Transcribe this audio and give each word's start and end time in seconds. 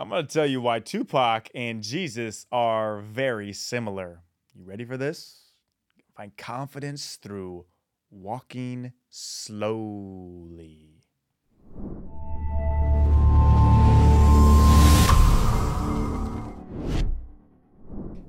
I'm 0.00 0.10
going 0.10 0.24
to 0.24 0.32
tell 0.32 0.46
you 0.46 0.60
why 0.60 0.78
Tupac 0.78 1.48
and 1.56 1.82
Jesus 1.82 2.46
are 2.52 3.00
very 3.00 3.52
similar. 3.52 4.22
You 4.54 4.62
ready 4.62 4.84
for 4.84 4.96
this? 4.96 5.50
Find 6.16 6.36
confidence 6.36 7.16
through 7.16 7.66
walking 8.08 8.92
slowly. 9.10 10.97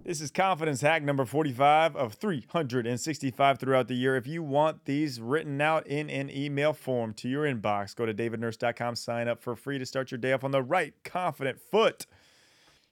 This 0.09 0.21
is 0.21 0.31
confidence 0.31 0.81
hack 0.81 1.03
number 1.03 1.23
45 1.23 1.95
of 1.95 2.15
365 2.15 3.59
throughout 3.59 3.87
the 3.87 3.93
year. 3.93 4.15
If 4.15 4.25
you 4.25 4.41
want 4.41 4.85
these 4.85 5.21
written 5.21 5.61
out 5.61 5.85
in 5.85 6.09
an 6.09 6.31
email 6.31 6.73
form 6.73 7.13
to 7.13 7.29
your 7.29 7.43
inbox, 7.43 7.95
go 7.95 8.07
to 8.07 8.13
davidnurse.com, 8.15 8.95
sign 8.95 9.27
up 9.27 9.39
for 9.39 9.55
free 9.55 9.77
to 9.77 9.85
start 9.85 10.09
your 10.09 10.17
day 10.17 10.33
off 10.33 10.43
on 10.43 10.49
the 10.49 10.63
right 10.63 10.95
confident 11.03 11.61
foot. 11.61 12.07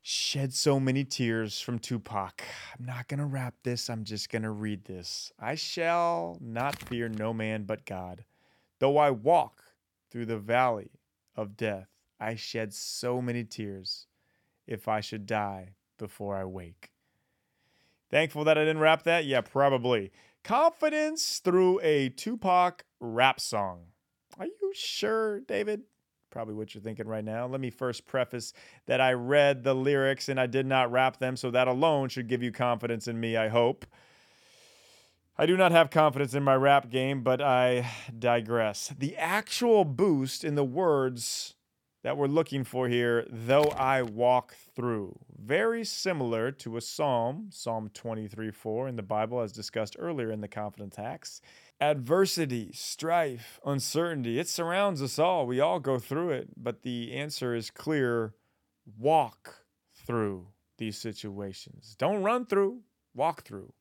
Shed 0.04 0.54
so 0.54 0.80
many 0.80 1.04
tears 1.04 1.60
from 1.60 1.80
Tupac. 1.80 2.44
I'm 2.78 2.86
not 2.86 3.08
going 3.08 3.20
to 3.20 3.26
rap 3.26 3.56
this, 3.64 3.90
I'm 3.90 4.04
just 4.04 4.30
going 4.30 4.44
to 4.44 4.52
read 4.52 4.86
this. 4.86 5.32
I 5.40 5.56
shall 5.56 6.38
not 6.40 6.78
fear 6.78 7.10
no 7.10 7.34
man 7.34 7.64
but 7.64 7.84
God. 7.86 8.26
Though 8.78 9.00
I 9.00 9.10
walk 9.10 9.64
through 10.12 10.28
the 10.28 10.38
valley 10.38 10.92
of 11.36 11.58
death, 11.58 11.88
I 12.20 12.36
shed 12.36 12.76
so 12.76 13.24
many 13.24 13.44
tears 13.44 14.06
if 14.68 14.88
I 14.88 15.00
should 15.00 15.26
die 15.26 15.70
before 15.98 16.38
I 16.38 16.46
wake. 16.46 16.92
Thankful 18.10 18.44
that 18.46 18.58
I 18.58 18.62
didn't 18.62 18.80
rap 18.80 19.04
that? 19.04 19.26
Yeah, 19.26 19.42
probably. 19.42 20.12
Confidence 20.44 21.40
through 21.40 21.82
a 21.82 22.10
Tupac 22.10 22.86
rap 23.00 23.40
song. 23.40 23.88
Are 24.40 24.46
you 24.46 24.72
sure, 24.74 25.42
David? 25.42 25.82
Probably 26.30 26.54
what 26.54 26.74
you're 26.74 26.82
thinking 26.82 27.08
right 27.08 27.24
now. 27.24 27.48
Let 27.48 27.60
me 27.60 27.70
first 27.70 28.06
preface 28.06 28.54
that 28.86 29.02
I 29.02 29.14
read 29.14 29.64
the 29.64 29.74
lyrics 29.74 30.30
and 30.30 30.40
I 30.40 30.46
did 30.46 30.66
not 30.66 30.92
rap 30.92 31.18
them, 31.20 31.36
so 31.36 31.52
that 31.52 31.68
alone 31.68 32.10
should 32.10 32.28
give 32.28 32.44
you 32.44 32.52
confidence 32.52 33.08
in 33.08 33.20
me, 33.20 33.36
I 33.36 33.50
hope. 33.50 33.86
I 35.38 35.46
do 35.46 35.58
not 35.58 35.72
have 35.72 35.90
confidence 35.90 36.34
in 36.34 36.44
my 36.44 36.56
rap 36.56 36.90
game, 36.90 37.24
but 37.24 37.42
I 37.42 37.90
digress. 38.18 38.94
The 38.98 39.16
actual 39.18 39.86
boost 39.86 40.44
in 40.44 40.56
the 40.56 40.64
words 40.64 41.56
that 42.08 42.16
we're 42.16 42.28
looking 42.28 42.64
for 42.64 42.88
here, 42.88 43.28
though 43.30 43.66
I 43.76 44.02
walk 44.02 44.56
through. 44.74 45.20
Very 45.38 45.84
similar 45.84 46.54
to 46.54 46.78
a 46.78 46.82
psalm, 46.82 47.50
Psalm 47.52 47.90
23 47.94 48.50
4 48.50 48.88
in 48.88 48.96
the 48.96 49.04
Bible, 49.04 49.42
as 49.42 49.52
discussed 49.52 49.98
earlier 50.00 50.32
in 50.32 50.40
the 50.40 50.48
confidence 50.48 50.96
hacks. 50.96 51.42
Adversity, 51.82 52.72
strife, 52.72 53.60
uncertainty, 53.66 54.40
it 54.40 54.48
surrounds 54.48 55.02
us 55.02 55.20
all. 55.20 55.46
We 55.46 55.60
all 55.60 55.82
go 55.82 56.00
through 56.00 56.30
it, 56.30 56.48
but 56.56 56.84
the 56.84 57.12
answer 57.12 57.54
is 57.54 57.70
clear 57.70 58.36
walk 58.98 59.66
through 60.06 60.48
these 60.78 60.98
situations. 60.98 61.98
Don't 62.00 62.24
run 62.24 62.46
through, 62.46 62.84
walk 63.16 63.44
through. 63.44 63.74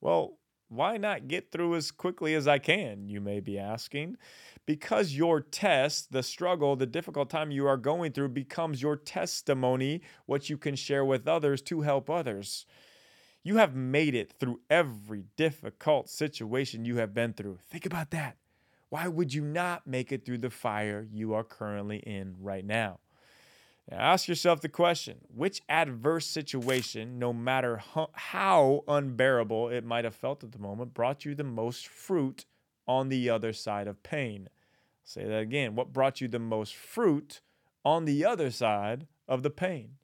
Well, 0.00 0.36
why 0.72 0.96
not 0.96 1.28
get 1.28 1.52
through 1.52 1.74
as 1.74 1.90
quickly 1.90 2.34
as 2.34 2.48
I 2.48 2.58
can, 2.58 3.08
you 3.08 3.20
may 3.20 3.40
be 3.40 3.58
asking? 3.58 4.16
Because 4.64 5.14
your 5.14 5.40
test, 5.40 6.12
the 6.12 6.22
struggle, 6.22 6.76
the 6.76 6.86
difficult 6.86 7.28
time 7.28 7.50
you 7.50 7.66
are 7.66 7.76
going 7.76 8.12
through 8.12 8.30
becomes 8.30 8.80
your 8.80 8.96
testimony, 8.96 10.00
what 10.26 10.48
you 10.48 10.56
can 10.56 10.74
share 10.74 11.04
with 11.04 11.28
others 11.28 11.60
to 11.62 11.82
help 11.82 12.08
others. 12.08 12.64
You 13.42 13.56
have 13.56 13.74
made 13.74 14.14
it 14.14 14.32
through 14.38 14.60
every 14.70 15.24
difficult 15.36 16.08
situation 16.08 16.84
you 16.84 16.96
have 16.96 17.12
been 17.12 17.32
through. 17.32 17.58
Think 17.68 17.84
about 17.84 18.10
that. 18.12 18.36
Why 18.88 19.08
would 19.08 19.34
you 19.34 19.42
not 19.42 19.86
make 19.86 20.12
it 20.12 20.24
through 20.24 20.38
the 20.38 20.50
fire 20.50 21.06
you 21.10 21.34
are 21.34 21.44
currently 21.44 21.98
in 21.98 22.36
right 22.40 22.64
now? 22.64 23.00
Now 23.92 23.98
ask 23.98 24.26
yourself 24.26 24.62
the 24.62 24.70
question 24.70 25.18
which 25.28 25.60
adverse 25.68 26.24
situation, 26.24 27.18
no 27.18 27.34
matter 27.34 27.82
how 28.14 28.84
unbearable 28.88 29.68
it 29.68 29.84
might 29.84 30.04
have 30.04 30.14
felt 30.14 30.42
at 30.42 30.52
the 30.52 30.58
moment, 30.58 30.94
brought 30.94 31.26
you 31.26 31.34
the 31.34 31.44
most 31.44 31.86
fruit 31.86 32.46
on 32.88 33.10
the 33.10 33.28
other 33.28 33.52
side 33.52 33.86
of 33.86 34.02
pain? 34.02 34.48
I'll 34.48 35.04
say 35.04 35.24
that 35.26 35.40
again. 35.40 35.74
What 35.74 35.92
brought 35.92 36.22
you 36.22 36.28
the 36.28 36.38
most 36.38 36.74
fruit 36.74 37.42
on 37.84 38.06
the 38.06 38.24
other 38.24 38.50
side 38.50 39.08
of 39.28 39.42
the 39.42 39.50
pain? 39.50 39.96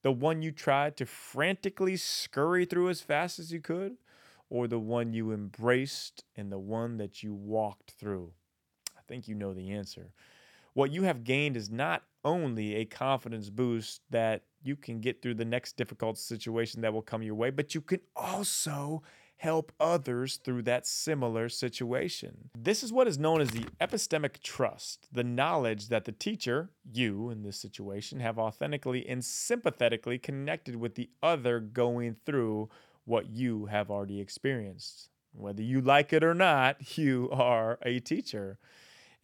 The 0.00 0.12
one 0.12 0.40
you 0.40 0.50
tried 0.50 0.96
to 0.96 1.04
frantically 1.04 1.98
scurry 1.98 2.64
through 2.64 2.88
as 2.88 3.02
fast 3.02 3.38
as 3.38 3.52
you 3.52 3.60
could, 3.60 3.98
or 4.48 4.66
the 4.66 4.78
one 4.78 5.12
you 5.12 5.32
embraced 5.32 6.24
and 6.34 6.50
the 6.50 6.58
one 6.58 6.96
that 6.96 7.22
you 7.22 7.34
walked 7.34 7.90
through? 7.90 8.32
I 8.96 9.02
think 9.06 9.28
you 9.28 9.34
know 9.34 9.52
the 9.52 9.72
answer. 9.72 10.12
What 10.72 10.92
you 10.92 11.02
have 11.02 11.24
gained 11.24 11.58
is 11.58 11.70
not 11.70 12.04
only 12.24 12.76
a 12.76 12.84
confidence 12.84 13.50
boost 13.50 14.00
that 14.10 14.42
you 14.62 14.76
can 14.76 15.00
get 15.00 15.20
through 15.20 15.34
the 15.34 15.44
next 15.44 15.76
difficult 15.76 16.18
situation 16.18 16.80
that 16.80 16.92
will 16.92 17.02
come 17.02 17.22
your 17.22 17.34
way, 17.34 17.50
but 17.50 17.74
you 17.74 17.80
can 17.80 18.00
also 18.16 19.02
help 19.36 19.72
others 19.78 20.36
through 20.36 20.62
that 20.62 20.86
similar 20.86 21.48
situation. 21.48 22.50
This 22.56 22.82
is 22.82 22.92
what 22.92 23.06
is 23.06 23.18
known 23.18 23.40
as 23.40 23.50
the 23.50 23.66
epistemic 23.80 24.40
trust, 24.42 25.08
the 25.12 25.24
knowledge 25.24 25.88
that 25.88 26.04
the 26.04 26.12
teacher, 26.12 26.70
you 26.90 27.30
in 27.30 27.42
this 27.42 27.58
situation, 27.58 28.20
have 28.20 28.38
authentically 28.38 29.06
and 29.06 29.24
sympathetically 29.24 30.18
connected 30.18 30.76
with 30.76 30.94
the 30.94 31.10
other 31.22 31.60
going 31.60 32.16
through 32.24 32.70
what 33.04 33.28
you 33.28 33.66
have 33.66 33.90
already 33.90 34.20
experienced. 34.20 35.10
Whether 35.32 35.62
you 35.62 35.80
like 35.80 36.12
it 36.12 36.24
or 36.24 36.34
not, 36.34 36.96
you 36.96 37.28
are 37.30 37.78
a 37.82 38.00
teacher. 38.00 38.58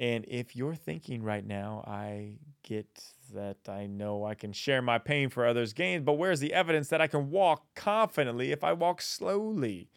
And 0.00 0.24
if 0.28 0.56
you're 0.56 0.74
thinking 0.74 1.22
right 1.22 1.46
now, 1.46 1.84
I 1.86 2.38
get 2.62 3.04
that 3.34 3.68
I 3.68 3.86
know 3.86 4.24
I 4.24 4.34
can 4.34 4.50
share 4.50 4.80
my 4.80 4.98
pain 4.98 5.28
for 5.28 5.46
others' 5.46 5.74
gain, 5.74 6.04
but 6.04 6.14
where's 6.14 6.40
the 6.40 6.54
evidence 6.54 6.88
that 6.88 7.02
I 7.02 7.06
can 7.06 7.30
walk 7.30 7.74
confidently 7.74 8.50
if 8.50 8.64
I 8.64 8.72
walk 8.72 9.02
slowly? 9.02 9.90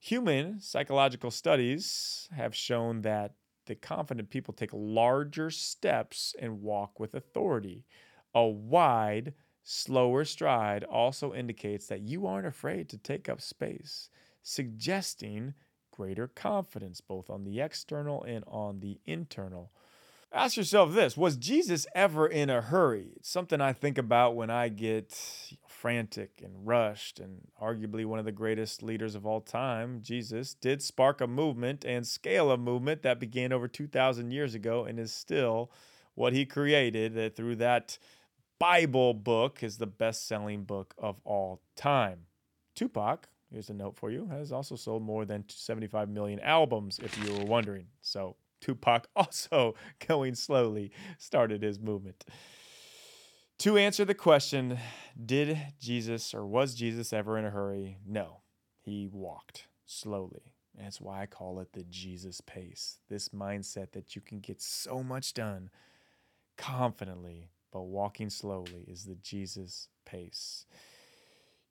Human 0.00 0.60
psychological 0.60 1.30
studies 1.30 2.28
have 2.36 2.56
shown 2.56 3.02
that 3.02 3.34
the 3.66 3.76
confident 3.76 4.28
people 4.28 4.52
take 4.52 4.70
larger 4.72 5.50
steps 5.50 6.34
and 6.40 6.60
walk 6.60 6.98
with 6.98 7.14
authority. 7.14 7.84
A 8.34 8.44
wide, 8.44 9.34
slower 9.62 10.24
stride 10.24 10.82
also 10.82 11.32
indicates 11.32 11.86
that 11.86 12.02
you 12.02 12.26
aren't 12.26 12.48
afraid 12.48 12.88
to 12.88 12.98
take 12.98 13.28
up 13.28 13.40
space, 13.40 14.10
suggesting 14.42 15.54
greater 15.92 16.26
confidence, 16.26 17.00
both 17.00 17.30
on 17.30 17.44
the 17.44 17.60
external 17.60 18.24
and 18.24 18.42
on 18.48 18.80
the 18.80 18.98
internal. 19.06 19.70
Ask 20.34 20.56
yourself 20.56 20.94
this 20.94 21.16
Was 21.16 21.36
Jesus 21.36 21.86
ever 21.94 22.26
in 22.26 22.50
a 22.50 22.62
hurry? 22.62 23.12
It's 23.16 23.28
something 23.28 23.60
I 23.60 23.72
think 23.72 23.98
about 23.98 24.34
when 24.34 24.50
I 24.50 24.68
get 24.68 25.14
frantic 25.68 26.40
and 26.42 26.66
rushed, 26.66 27.20
and 27.20 27.48
arguably 27.60 28.06
one 28.06 28.18
of 28.18 28.24
the 28.24 28.32
greatest 28.32 28.82
leaders 28.82 29.14
of 29.14 29.26
all 29.26 29.42
time, 29.42 30.00
Jesus, 30.02 30.54
did 30.54 30.80
spark 30.80 31.20
a 31.20 31.26
movement 31.26 31.84
and 31.84 32.06
scale 32.06 32.50
a 32.50 32.56
movement 32.56 33.02
that 33.02 33.20
began 33.20 33.52
over 33.52 33.68
2,000 33.68 34.30
years 34.30 34.54
ago 34.54 34.84
and 34.84 34.98
is 34.98 35.12
still 35.12 35.70
what 36.14 36.32
he 36.32 36.46
created 36.46 37.14
that 37.14 37.36
through 37.36 37.56
that 37.56 37.98
Bible 38.58 39.12
book 39.12 39.62
is 39.62 39.78
the 39.78 39.86
best 39.86 40.26
selling 40.26 40.64
book 40.64 40.94
of 40.96 41.20
all 41.24 41.60
time. 41.76 42.20
Tupac, 42.74 43.28
here's 43.52 43.70
a 43.70 43.74
note 43.74 43.96
for 43.96 44.10
you, 44.10 44.26
has 44.28 44.50
also 44.52 44.76
sold 44.76 45.02
more 45.02 45.24
than 45.24 45.44
75 45.48 46.08
million 46.08 46.40
albums, 46.40 46.98
if 47.02 47.16
you 47.22 47.34
were 47.34 47.44
wondering. 47.44 47.86
So 48.00 48.36
Tupac 48.60 49.06
also 49.16 49.74
going 50.06 50.34
slowly 50.34 50.90
started 51.18 51.62
his 51.62 51.78
movement. 51.78 52.24
To 53.58 53.76
answer 53.76 54.04
the 54.04 54.14
question, 54.14 54.78
did 55.24 55.56
Jesus 55.78 56.34
or 56.34 56.44
was 56.46 56.74
Jesus 56.74 57.12
ever 57.12 57.38
in 57.38 57.44
a 57.44 57.50
hurry? 57.50 57.98
No, 58.06 58.40
he 58.80 59.06
walked 59.06 59.68
slowly. 59.86 60.54
And 60.76 60.86
that's 60.86 61.00
why 61.00 61.22
I 61.22 61.26
call 61.26 61.60
it 61.60 61.72
the 61.72 61.84
Jesus 61.84 62.40
pace. 62.40 62.98
This 63.08 63.28
mindset 63.28 63.92
that 63.92 64.16
you 64.16 64.22
can 64.22 64.40
get 64.40 64.60
so 64.60 65.02
much 65.02 65.34
done 65.34 65.70
confidently, 66.56 67.50
but 67.70 67.82
walking 67.82 68.30
slowly 68.30 68.84
is 68.88 69.04
the 69.04 69.16
Jesus 69.16 69.88
pace. 70.04 70.66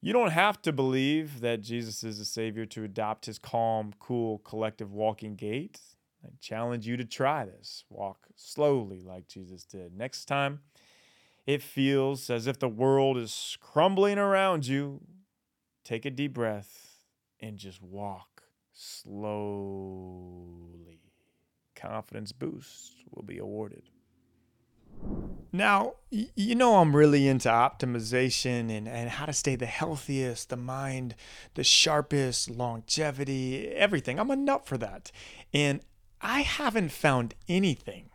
You 0.04 0.14
don't 0.14 0.32
have 0.32 0.60
to 0.64 0.72
believe 0.72 1.42
that 1.42 1.62
Jesus 1.62 2.04
is 2.04 2.20
a 2.20 2.26
Savior 2.26 2.66
to 2.66 2.84
adopt 2.84 3.28
his 3.28 3.38
calm, 3.38 3.94
cool, 4.00 4.40
collective 4.40 4.92
walking 4.92 5.36
gait. 5.36 5.80
I 6.26 6.30
challenge 6.40 6.88
you 6.88 6.98
to 6.98 7.06
try 7.06 7.46
this. 7.46 7.86
Walk 7.88 8.26
slowly 8.36 9.02
like 9.02 9.28
Jesus 9.28 9.64
did. 9.64 9.96
Next 9.96 10.26
time 10.26 10.62
it 11.46 11.62
feels 11.62 12.32
as 12.32 12.48
if 12.48 12.58
the 12.58 12.68
world 12.68 13.18
is 13.18 13.58
crumbling 13.62 14.18
around 14.18 14.66
you, 14.66 15.02
take 15.84 16.06
a 16.06 16.10
deep 16.10 16.34
breath 16.34 17.06
and 17.40 17.58
just 17.58 17.82
walk 17.84 18.42
slowly. 18.74 19.52
Confidence 21.76 22.32
boost 22.32 22.96
will 23.12 23.24
be 23.24 23.38
awarded. 23.38 23.84
Now, 25.52 25.96
you 26.10 26.56
know, 26.56 26.78
I'm 26.78 26.96
really 26.96 27.28
into 27.28 27.50
optimization 27.50 28.76
and, 28.76 28.88
and 28.88 29.10
how 29.10 29.26
to 29.26 29.34
stay 29.34 29.56
the 29.56 29.66
healthiest, 29.66 30.50
the 30.50 30.58
mind, 30.58 31.16
the 31.56 31.64
sharpest, 31.64 32.50
longevity, 32.50 33.68
everything. 33.70 34.20
I'm 34.20 34.32
a 34.32 34.36
nut 34.36 34.66
for 34.66 34.78
that. 34.78 35.12
And 35.54 35.82
I 36.22 36.42
haven't 36.42 36.92
found 36.92 37.36
anything 37.50 38.12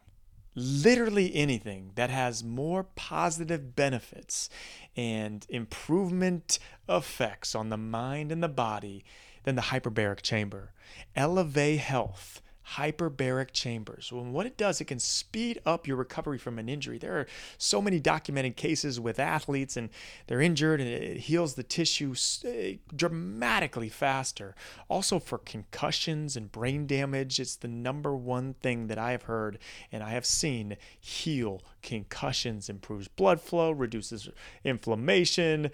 literally 0.56 1.34
anything 1.34 1.92
that 1.96 2.08
has 2.08 2.42
more 2.42 2.82
positive 2.82 3.76
benefits 3.76 4.48
and 4.96 5.46
improvement 5.50 6.58
effects 6.88 7.54
on 7.54 7.68
the 7.68 7.76
mind 7.76 8.32
and 8.32 8.42
the 8.42 8.48
body 8.48 9.04
than 9.44 9.54
the 9.54 9.62
hyperbaric 9.62 10.22
chamber. 10.22 10.72
Elevate 11.14 11.78
Health 11.80 12.40
hyperbaric 12.74 13.52
chambers. 13.52 14.10
Well, 14.12 14.24
what 14.24 14.46
it 14.46 14.56
does, 14.56 14.80
it 14.80 14.86
can 14.86 14.98
speed 14.98 15.60
up 15.64 15.86
your 15.86 15.96
recovery 15.96 16.38
from 16.38 16.58
an 16.58 16.68
injury. 16.68 16.98
There 16.98 17.18
are 17.18 17.26
so 17.58 17.80
many 17.80 18.00
documented 18.00 18.56
cases 18.56 18.98
with 18.98 19.20
athletes 19.20 19.76
and 19.76 19.88
they're 20.26 20.40
injured 20.40 20.80
and 20.80 20.88
it 20.88 21.16
heals 21.18 21.54
the 21.54 21.62
tissue 21.62 22.14
eh, 22.44 22.74
dramatically 22.94 23.88
faster. 23.88 24.54
Also, 24.88 25.18
for 25.18 25.38
concussions 25.38 26.36
and 26.36 26.50
brain 26.50 26.86
damage, 26.86 27.38
it's 27.38 27.56
the 27.56 27.68
number 27.68 28.16
one 28.16 28.54
thing 28.54 28.88
that 28.88 28.98
I 28.98 29.12
have 29.12 29.22
heard 29.22 29.58
and 29.92 30.02
I 30.02 30.10
have 30.10 30.26
seen 30.26 30.76
heal 30.98 31.62
concussions, 31.82 32.68
improves 32.68 33.06
blood 33.06 33.40
flow, 33.40 33.70
reduces 33.70 34.28
inflammation. 34.64 35.70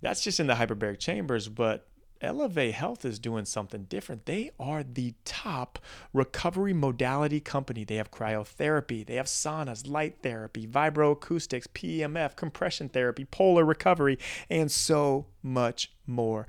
That's 0.00 0.22
just 0.22 0.38
in 0.38 0.46
the 0.46 0.54
hyperbaric 0.54 1.00
chambers, 1.00 1.48
but 1.48 1.88
Elevate 2.20 2.74
Health 2.74 3.04
is 3.04 3.18
doing 3.18 3.44
something 3.44 3.84
different. 3.84 4.26
They 4.26 4.50
are 4.58 4.82
the 4.82 5.14
top 5.24 5.78
recovery 6.12 6.72
modality 6.72 7.40
company. 7.40 7.84
They 7.84 7.96
have 7.96 8.10
cryotherapy, 8.10 9.06
they 9.06 9.16
have 9.16 9.26
saunas, 9.26 9.88
light 9.88 10.18
therapy, 10.22 10.66
vibroacoustics, 10.66 11.66
PEMF, 11.68 12.36
compression 12.36 12.88
therapy, 12.88 13.24
polar 13.24 13.64
recovery, 13.64 14.18
and 14.50 14.70
so 14.70 15.26
much 15.42 15.92
more. 16.06 16.46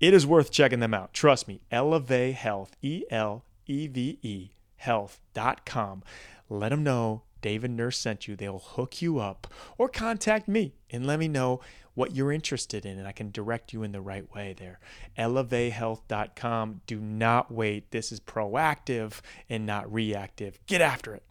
It 0.00 0.14
is 0.14 0.26
worth 0.26 0.50
checking 0.50 0.80
them 0.80 0.94
out. 0.94 1.12
Trust 1.12 1.46
me, 1.46 1.60
Elevate 1.70 2.34
Health, 2.34 2.76
E 2.82 3.04
L 3.10 3.44
E 3.66 3.86
V 3.86 4.18
E 4.22 4.50
health.com. 4.82 6.02
Let 6.48 6.70
them 6.70 6.82
know 6.82 7.22
David 7.42 7.70
Nurse 7.72 7.98
sent 7.98 8.26
you. 8.26 8.34
They'll 8.34 8.58
hook 8.58 9.02
you 9.02 9.18
up 9.18 9.52
or 9.76 9.88
contact 9.88 10.48
me 10.48 10.72
and 10.90 11.06
let 11.06 11.18
me 11.18 11.28
know 11.28 11.60
what 11.94 12.14
you're 12.14 12.32
interested 12.32 12.86
in, 12.86 12.98
and 12.98 13.06
I 13.06 13.12
can 13.12 13.30
direct 13.30 13.74
you 13.74 13.82
in 13.82 13.92
the 13.92 14.00
right 14.00 14.32
way 14.34 14.54
there. 14.58 14.80
ElevateHealth.com. 15.18 16.80
Do 16.86 16.98
not 16.98 17.52
wait. 17.52 17.90
This 17.90 18.10
is 18.12 18.20
proactive 18.20 19.20
and 19.50 19.66
not 19.66 19.92
reactive. 19.92 20.58
Get 20.66 20.80
after 20.80 21.14
it. 21.14 21.22